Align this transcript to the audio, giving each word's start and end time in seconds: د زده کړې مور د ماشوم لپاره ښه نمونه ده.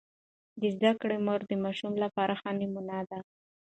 د 0.61 0.61
زده 0.75 0.91
کړې 1.01 1.17
مور 1.25 1.39
د 1.47 1.51
ماشوم 1.63 1.93
لپاره 2.03 2.33
ښه 2.41 2.51
نمونه 2.59 2.97
ده. 3.09 3.19